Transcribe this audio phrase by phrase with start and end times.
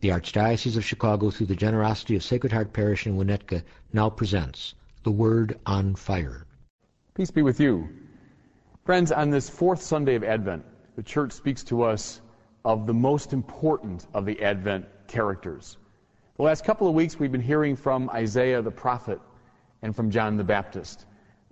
[0.00, 4.74] The Archdiocese of Chicago, through the generosity of Sacred Heart Parish in Winnetka, now presents
[5.02, 6.46] The Word on Fire.
[7.14, 7.88] Peace be with you.
[8.84, 12.20] Friends, on this fourth Sunday of Advent, the Church speaks to us
[12.64, 15.78] of the most important of the Advent characters.
[16.36, 19.20] The last couple of weeks, we've been hearing from Isaiah the prophet
[19.82, 21.06] and from John the Baptist,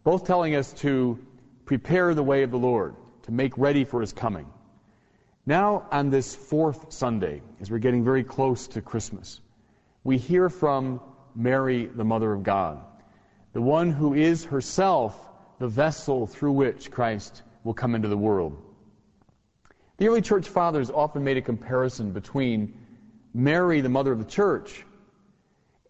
[0.05, 1.19] both telling us to
[1.65, 4.47] prepare the way of the Lord, to make ready for his coming.
[5.49, 9.41] Now, on this fourth Sunday, as we're getting very close to Christmas,
[10.03, 11.01] we hear from
[11.37, 12.81] Mary, the Mother of God,
[13.53, 18.61] the one who is herself the vessel through which Christ will come into the world.
[19.99, 22.77] The early church fathers often made a comparison between
[23.33, 24.85] Mary, the mother of the church,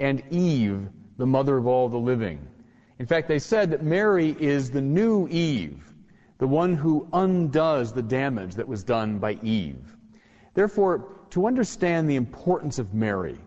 [0.00, 0.86] and Eve,
[1.16, 2.46] the mother of all the living.
[2.98, 5.94] In fact, they said that Mary is the new Eve
[6.38, 9.96] the one who undoes the damage that was done by Eve.
[10.54, 13.38] Therefore, to understand the importance of Mary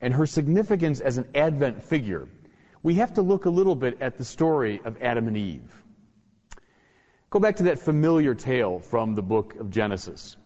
[0.00, 2.28] and her significance as an Advent figure,
[2.82, 5.82] we have to look a little bit at the story of Adam and Eve.
[7.30, 10.36] Go back to that familiar tale from the book of Genesis.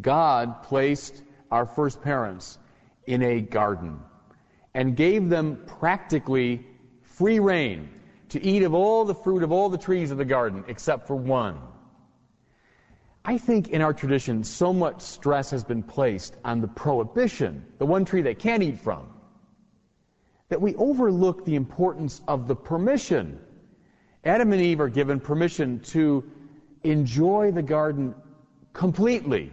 [0.00, 2.58] God placed our first parents
[3.06, 4.00] in a garden
[4.74, 6.64] and gave them practically
[7.02, 7.88] free rein
[8.32, 11.14] to eat of all the fruit of all the trees of the garden except for
[11.14, 11.60] one.
[13.26, 17.84] I think in our tradition, so much stress has been placed on the prohibition, the
[17.84, 19.06] one tree they can't eat from,
[20.48, 23.38] that we overlook the importance of the permission.
[24.24, 26.24] Adam and Eve are given permission to
[26.84, 28.14] enjoy the garden
[28.72, 29.52] completely.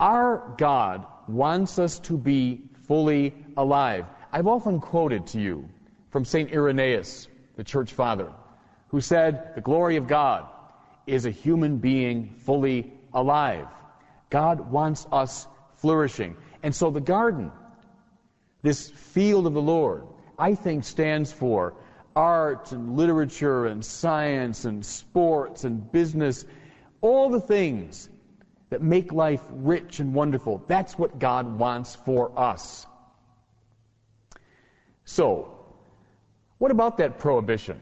[0.00, 4.06] Our God wants us to be fully alive.
[4.32, 5.68] I've often quoted to you
[6.10, 6.52] from St.
[6.52, 8.32] Irenaeus, the church father,
[8.88, 10.46] who said, The glory of God
[11.06, 13.66] is a human being fully alive.
[14.30, 15.46] God wants us
[15.76, 16.36] flourishing.
[16.62, 17.50] And so the garden,
[18.62, 20.06] this field of the Lord,
[20.38, 21.74] I think stands for
[22.14, 26.44] art and literature and science and sports and business,
[27.00, 28.10] all the things
[28.70, 30.62] that make life rich and wonderful.
[30.66, 32.86] That's what God wants for us.
[35.04, 35.57] So,
[36.58, 37.80] what about that prohibition?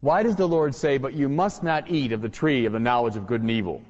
[0.00, 2.80] Why does the Lord say, but you must not eat of the tree of the
[2.80, 3.82] knowledge of good and evil?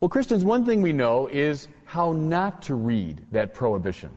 [0.00, 4.10] Well, Christians, one thing we know is how not to read that prohibition.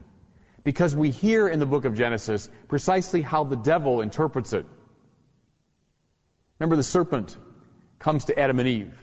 [0.64, 4.66] Because we hear in the book of Genesis precisely how the devil interprets it.
[6.58, 7.38] Remember, the serpent
[8.00, 8.98] comes to Adam and Eve.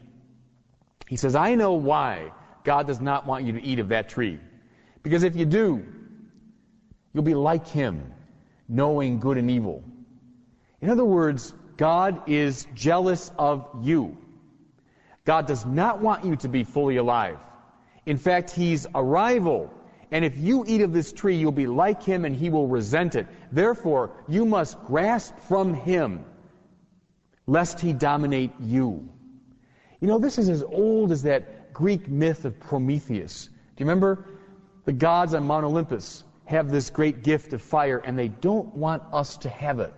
[1.07, 2.33] He says, I know why
[2.65, 4.41] God does not want you to eat of that tree.
[5.03, 5.87] Because if you do,
[7.13, 8.13] you'll be like him,
[8.69, 9.85] knowing good and evil.
[10.81, 14.17] In other words, God is jealous of you.
[15.25, 17.39] God does not want you to be fully alive.
[18.07, 19.73] In fact, He's a rival.
[20.11, 23.15] And if you eat of this tree, you'll be like Him and He will resent
[23.15, 23.27] it.
[23.53, 26.25] Therefore, you must grasp from Him,
[27.47, 29.09] lest He dominate you.
[30.01, 33.47] You know, this is as old as that Greek myth of Prometheus.
[33.47, 34.27] Do you remember?
[34.85, 39.03] The gods on Mount Olympus have this great gift of fire, and they don't want
[39.13, 39.93] us to have it.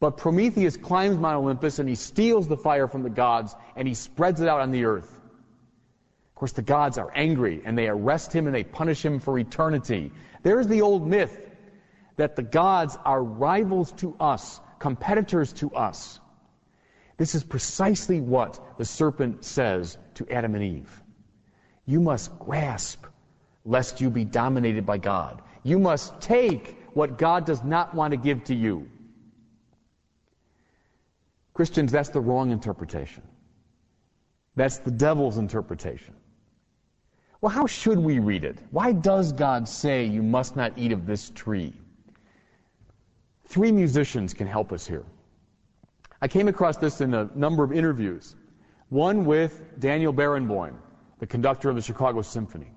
[0.00, 3.94] But Prometheus climbs Mount Olympus and he steals the fire from the gods and he
[3.94, 5.10] spreads it out on the earth.
[5.14, 9.38] Of course, the gods are angry and they arrest him and they punish him for
[9.38, 10.12] eternity.
[10.42, 11.48] There's the old myth
[12.16, 16.20] that the gods are rivals to us, competitors to us.
[17.16, 21.02] This is precisely what the serpent says to Adam and Eve.
[21.86, 23.06] You must grasp
[23.64, 25.40] lest you be dominated by God.
[25.64, 28.88] You must take what God does not want to give to you.
[31.54, 33.22] Christians, that's the wrong interpretation.
[34.56, 36.14] That's the devil's interpretation.
[37.40, 38.58] Well, how should we read it?
[38.70, 41.72] Why does God say you must not eat of this tree?
[43.46, 45.04] Three musicians can help us here.
[46.22, 48.34] I came across this in a number of interviews.
[48.88, 50.74] One with Daniel Barenboim,
[51.18, 52.73] the conductor of the Chicago Symphony.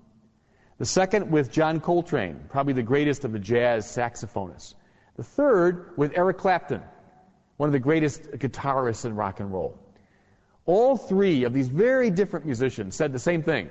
[0.78, 4.76] The second with John Coltrane, probably the greatest of the jazz saxophonists.
[5.16, 6.82] The third with Eric Clapton,
[7.58, 9.80] one of the greatest guitarists in rock and roll.
[10.68, 13.70] All three of these very different musicians said the same thing.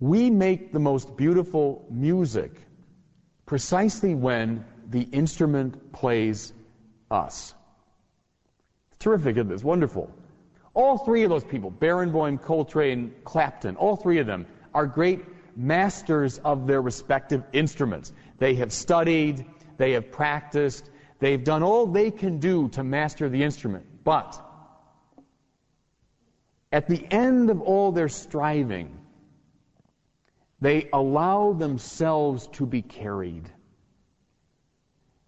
[0.00, 2.52] We make the most beautiful music
[3.46, 6.52] precisely when the instrument plays
[7.10, 7.54] us.
[8.92, 9.64] It's Terrific, isn't this?
[9.64, 10.10] Wonderful.
[10.74, 15.24] All three of those people, Barenboim, Coltrane, Clapton, all three of them are great
[15.56, 18.12] masters of their respective instruments.
[18.38, 19.44] They have studied,
[19.76, 23.84] they have practiced, they've done all they can do to master the instrument.
[24.04, 24.40] But
[26.72, 28.96] at the end of all their striving,
[30.60, 33.48] they allow themselves to be carried.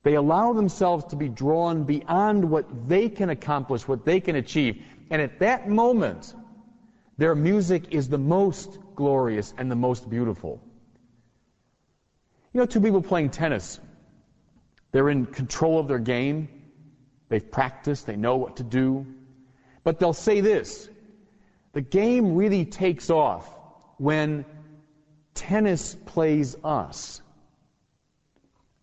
[0.02, 4.82] They allow themselves to be drawn beyond what they can accomplish, what they can achieve.
[5.10, 6.34] And at that moment,
[7.20, 10.58] their music is the most glorious and the most beautiful.
[12.54, 13.78] You know, two people playing tennis,
[14.90, 16.48] they're in control of their game,
[17.28, 19.06] they've practiced, they know what to do.
[19.84, 20.88] But they'll say this
[21.74, 23.54] the game really takes off
[23.98, 24.46] when
[25.34, 27.20] tennis plays us.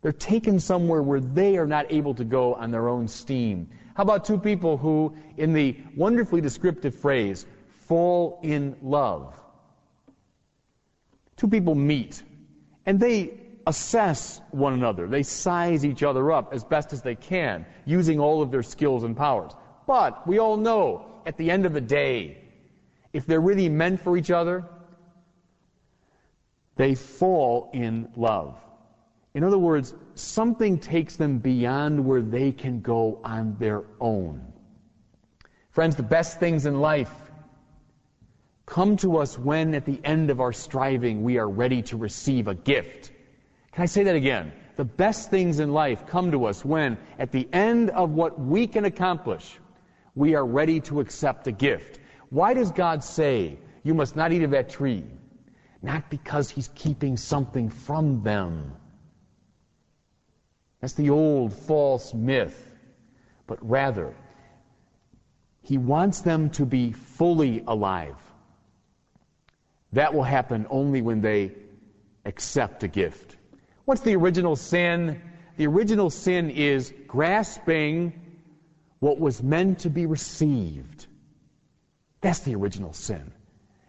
[0.03, 3.67] They're taken somewhere where they are not able to go on their own steam.
[3.95, 7.47] How about two people who, in the wonderfully descriptive phrase,
[7.87, 9.33] fall in love?
[11.35, 12.23] Two people meet
[12.85, 15.07] and they assess one another.
[15.07, 19.03] They size each other up as best as they can, using all of their skills
[19.03, 19.51] and powers.
[19.85, 22.37] But we all know at the end of the day,
[23.13, 24.63] if they're really meant for each other,
[26.77, 28.57] they fall in love.
[29.33, 34.41] In other words, something takes them beyond where they can go on their own.
[35.71, 37.26] Friends, the best things in life
[38.77, 42.47] come to us when, at the end of our striving, we are ready to receive
[42.47, 43.09] a gift.
[43.71, 44.53] Can I say that again?
[44.75, 48.67] The best things in life come to us when, at the end of what we
[48.67, 49.57] can accomplish,
[50.13, 52.01] we are ready to accept a gift.
[52.29, 55.03] Why does God say, You must not eat of that tree?
[55.81, 58.73] Not because He's keeping something from them
[60.81, 62.69] that's the old false myth.
[63.47, 64.13] But rather,
[65.63, 68.17] he wants them to be fully alive.
[69.93, 71.51] That will happen only when they
[72.25, 73.37] accept a gift.
[73.85, 75.21] What's the original sin?
[75.55, 78.13] The original sin is grasping
[78.99, 81.07] what was meant to be received.
[82.21, 83.31] That's the original sin.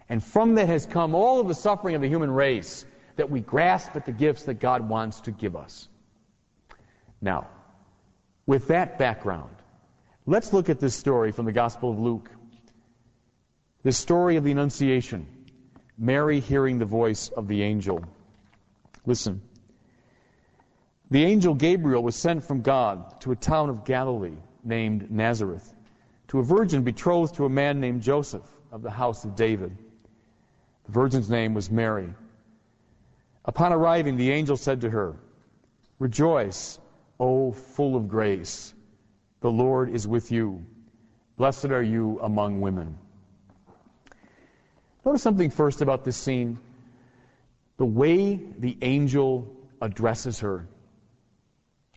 [0.08, 2.84] And from that has come all of the suffering of the human race
[3.16, 5.88] that we grasp at the gifts that God wants to give us.
[7.20, 7.48] Now,
[8.46, 9.56] with that background,
[10.24, 12.30] let's look at this story from the Gospel of Luke.
[13.82, 15.26] The story of the Annunciation.
[15.98, 18.02] Mary hearing the voice of the angel.
[19.04, 19.42] Listen.
[21.10, 25.74] The angel Gabriel was sent from God to a town of Galilee named Nazareth,
[26.28, 29.76] to a virgin betrothed to a man named Joseph of the house of David.
[30.84, 32.12] The virgin's name was Mary.
[33.46, 35.16] Upon arriving, the angel said to her,
[35.98, 36.78] Rejoice,
[37.18, 38.74] O full of grace,
[39.40, 40.64] the Lord is with you.
[41.36, 42.96] Blessed are you among women.
[45.04, 46.58] Notice something first about this scene.
[47.76, 49.50] The way the angel
[49.80, 50.66] addresses her.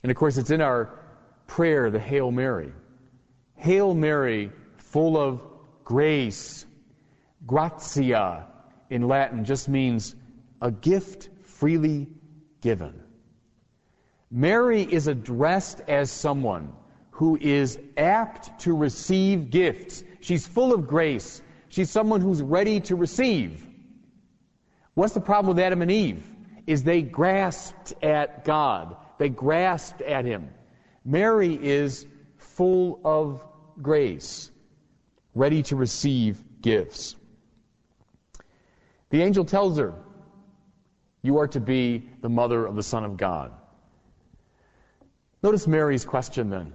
[0.03, 0.99] And of course, it's in our
[1.47, 2.71] prayer, the Hail Mary.
[3.55, 5.41] Hail Mary, full of
[5.83, 6.65] grace.
[7.45, 8.47] Gratia
[8.89, 10.15] in Latin just means
[10.61, 12.07] a gift freely
[12.61, 12.93] given.
[14.29, 16.71] Mary is addressed as someone
[17.09, 20.03] who is apt to receive gifts.
[20.21, 21.41] She's full of grace.
[21.71, 23.65] She's someone who's ready to receive.
[24.93, 26.21] What's the problem with Adam and Eve?
[26.67, 28.97] Is they grasped at God.
[29.17, 30.49] They grasped at Him.
[31.05, 33.45] Mary is full of
[33.81, 34.51] grace,
[35.33, 37.15] ready to receive gifts.
[39.09, 39.93] The angel tells her,
[41.21, 43.53] You are to be the mother of the Son of God.
[45.41, 46.73] Notice Mary's question then.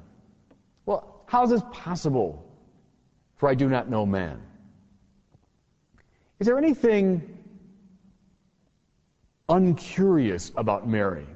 [0.86, 2.50] Well, how is this possible?
[3.36, 4.40] For I do not know man.
[6.38, 7.38] Is there anything
[9.48, 11.26] uncurious about Mary?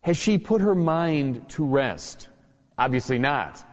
[0.00, 2.28] Has she put her mind to rest?
[2.78, 3.64] Obviously not.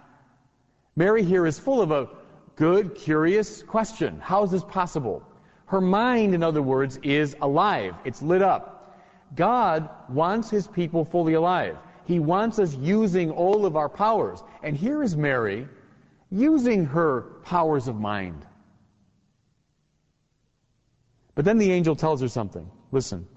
[0.95, 2.07] Mary here is full of a
[2.55, 4.19] good, curious question.
[4.19, 5.23] How is this possible?
[5.65, 7.95] Her mind, in other words, is alive.
[8.05, 8.99] It's lit up.
[9.35, 11.77] God wants his people fully alive.
[12.05, 14.43] He wants us using all of our powers.
[14.63, 15.67] And here is Mary
[16.29, 18.45] using her powers of mind.
[21.41, 22.69] But then the angel tells her something.
[22.91, 23.27] Listen.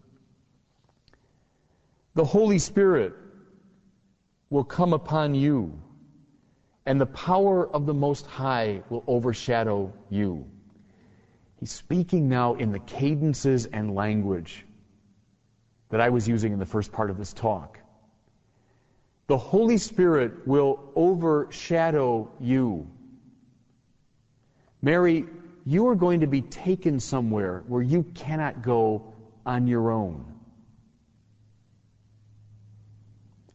[2.12, 3.14] The Holy Spirit
[4.50, 5.72] will come upon you,
[6.84, 10.44] and the power of the Most High will overshadow you.
[11.58, 14.66] He's speaking now in the cadences and language
[15.88, 17.78] that I was using in the first part of this talk.
[19.28, 22.86] The Holy Spirit will overshadow you.
[24.82, 25.24] Mary,
[25.66, 29.14] you are going to be taken somewhere where you cannot go
[29.46, 30.24] on your own.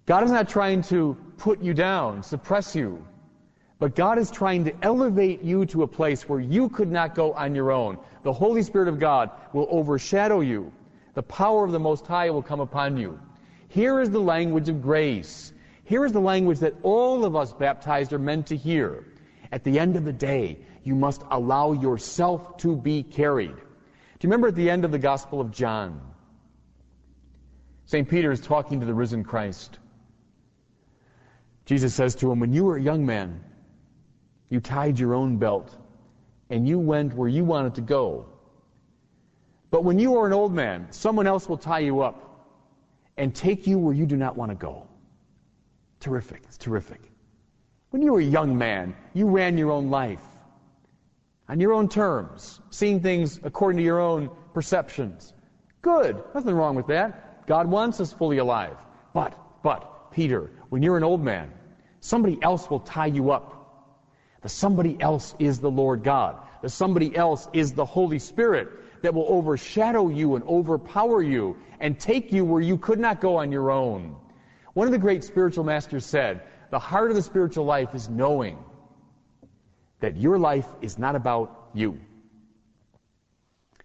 [0.05, 3.05] God is not trying to put you down, suppress you,
[3.77, 7.33] but God is trying to elevate you to a place where you could not go
[7.33, 7.97] on your own.
[8.23, 10.73] The Holy Spirit of God will overshadow you.
[11.13, 13.19] The power of the Most High will come upon you.
[13.67, 15.53] Here is the language of grace.
[15.83, 19.05] Here is the language that all of us baptized are meant to hear.
[19.51, 23.55] At the end of the day, you must allow yourself to be carried.
[23.55, 26.01] Do you remember at the end of the Gospel of John?
[27.85, 28.07] St.
[28.07, 29.79] Peter is talking to the risen Christ.
[31.65, 33.43] Jesus says to him, When you were a young man,
[34.49, 35.75] you tied your own belt
[36.49, 38.25] and you went where you wanted to go.
[39.71, 42.47] But when you are an old man, someone else will tie you up
[43.17, 44.87] and take you where you do not want to go.
[45.99, 46.41] Terrific.
[46.45, 47.01] It's terrific.
[47.91, 50.23] When you were a young man, you ran your own life
[51.49, 55.33] on your own terms, seeing things according to your own perceptions.
[55.81, 56.23] Good.
[56.33, 57.45] Nothing wrong with that.
[57.47, 58.77] God wants us fully alive.
[59.13, 61.51] But, but, Peter, when you're an old man,
[62.01, 63.55] Somebody else will tie you up.
[64.41, 66.37] The somebody else is the Lord God.
[66.61, 68.69] The somebody else is the Holy Spirit
[69.01, 73.37] that will overshadow you and overpower you and take you where you could not go
[73.37, 74.15] on your own.
[74.73, 78.57] One of the great spiritual masters said, the heart of the spiritual life is knowing
[79.99, 81.99] that your life is not about you.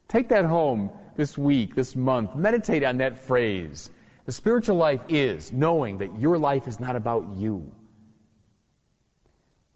[0.08, 2.34] Take that home this week, this month.
[2.34, 3.90] Meditate on that phrase.
[4.26, 7.70] The spiritual life is knowing that your life is not about you.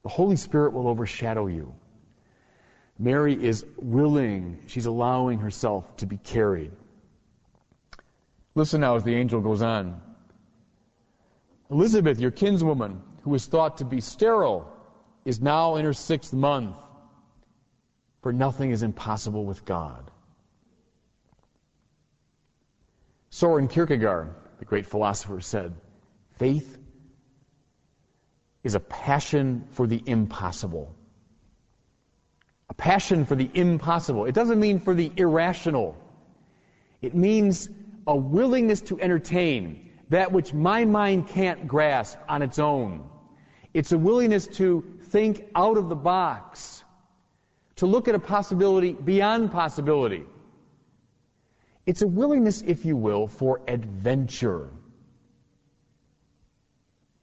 [0.03, 1.75] The Holy Spirit will overshadow you.
[2.99, 6.73] Mary is willing, she's allowing herself to be carried.
[8.55, 10.01] Listen now as the angel goes on.
[11.71, 14.73] Elizabeth, your kinswoman, who was thought to be sterile,
[15.29, 16.75] is now in her sixth month,
[18.23, 20.11] for nothing is impossible with God.
[23.29, 25.75] Soren Kierkegaard, the great philosopher, said,
[26.39, 26.79] Faith
[28.65, 30.97] is a passion for the impossible.
[32.71, 34.25] A passion for the impossible.
[34.25, 35.95] It doesn't mean for the irrational.
[37.03, 37.69] It means
[38.07, 43.11] a willingness to entertain that which my mind can't grasp on its own.
[43.75, 46.85] It's a willingness to think out of the box,
[47.77, 50.25] to look at a possibility beyond possibility.
[51.87, 54.71] It's a willingness, if you will, for adventure.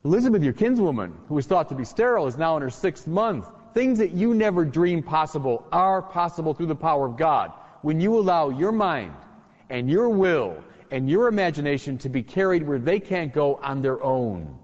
[0.05, 3.47] Elizabeth, your kinswoman, who was thought to be sterile, is now in her sixth month.
[3.73, 7.51] Things that you never dreamed possible are possible through the power of God.
[7.81, 9.13] When you allow your mind
[9.69, 14.01] and your will and your imagination to be carried where they can't go on their
[14.01, 14.57] own.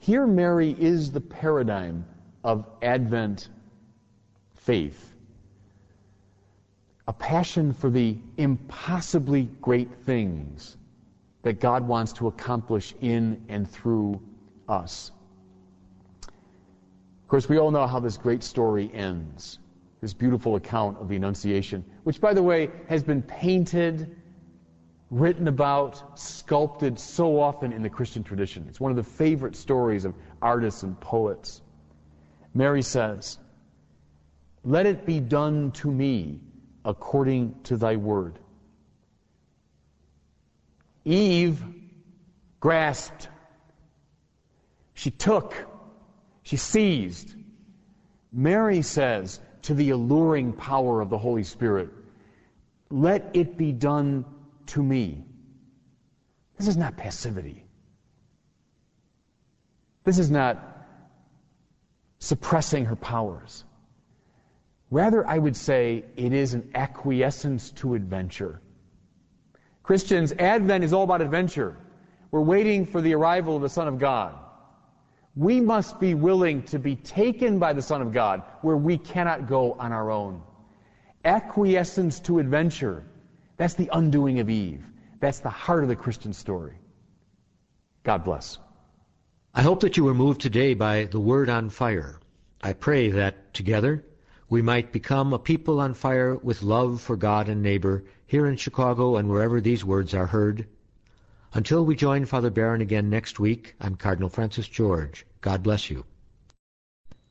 [0.00, 2.06] Here, Mary is the paradigm
[2.42, 3.50] of Advent
[4.56, 5.14] faith.
[7.06, 10.78] A passion for the impossibly great things
[11.42, 14.18] that God wants to accomplish in and through
[14.70, 15.12] us.
[16.22, 19.58] Of course, we all know how this great story ends.
[20.00, 24.16] This beautiful account of the Annunciation, which, by the way, has been painted,
[25.10, 28.66] written about, sculpted so often in the Christian tradition.
[28.68, 31.62] It's one of the favorite stories of artists and poets.
[32.54, 33.38] Mary says,
[34.64, 36.40] Let it be done to me
[36.84, 38.38] according to thy word.
[41.04, 41.62] Eve
[42.60, 43.28] grasped.
[44.94, 45.56] She took.
[46.42, 47.34] She seized.
[48.32, 51.90] Mary says to the alluring power of the Holy Spirit,
[52.90, 54.24] Let it be done
[54.70, 55.24] to me.
[56.56, 57.64] This is not passivity.
[60.04, 60.86] This is not
[62.18, 63.64] suppressing her powers.
[64.90, 68.60] Rather, I would say it is an acquiescence to adventure.
[69.82, 71.76] Christians, Advent is all about adventure.
[72.30, 74.36] We're waiting for the arrival of the Son of God.
[75.36, 79.48] We must be willing to be taken by the Son of God where we cannot
[79.48, 80.42] go on our own.
[81.24, 83.04] Acquiescence to adventure.
[83.60, 84.86] That's the undoing of Eve.
[85.20, 86.78] That's the heart of the Christian story.
[88.04, 88.56] God bless.
[89.52, 92.20] I hope that you were moved today by the Word on Fire.
[92.62, 94.02] I pray that together
[94.48, 98.56] we might become a people on fire with love for God and neighbor here in
[98.56, 100.66] Chicago and wherever these words are heard.
[101.52, 105.26] Until we join Father Barron again next week, I'm Cardinal Francis George.
[105.42, 106.06] God bless you.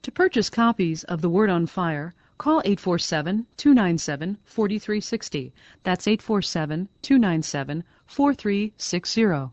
[0.04, 5.53] To purchase copies of The Word on Fire Call 847 297 4360.
[5.84, 9.51] That's 847 297 4360.